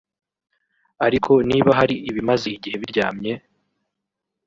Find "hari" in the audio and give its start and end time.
1.79-1.95